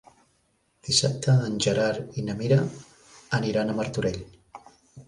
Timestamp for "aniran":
3.41-3.69